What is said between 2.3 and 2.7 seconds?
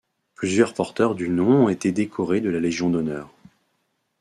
de la